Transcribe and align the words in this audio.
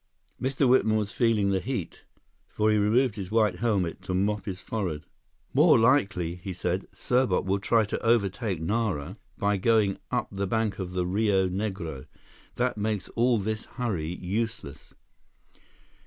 Mr. 0.41 0.67
Whitman 0.67 0.97
was 0.97 1.11
feeling 1.11 1.51
the 1.51 1.59
heat, 1.59 2.05
for 2.47 2.71
he 2.71 2.77
removed 2.77 3.13
his 3.17 3.29
white 3.29 3.57
helmet 3.57 4.01
to 4.01 4.15
mop 4.15 4.47
his 4.47 4.59
forehead. 4.59 5.03
"More 5.53 5.77
likely," 5.77 6.33
he 6.37 6.53
said, 6.53 6.87
"Serbot 6.91 7.45
will 7.45 7.59
try 7.59 7.83
to 7.83 7.99
overtake 8.03 8.59
Nara 8.59 9.17
by 9.37 9.57
going 9.57 9.99
up 10.09 10.29
the 10.31 10.47
bank 10.47 10.79
of 10.79 10.93
the 10.93 11.05
Rio 11.05 11.47
Negro. 11.47 12.07
That 12.55 12.79
makes 12.79 13.09
all 13.09 13.37
this 13.37 13.65
hurry 13.65 14.11
useless." 14.15 14.95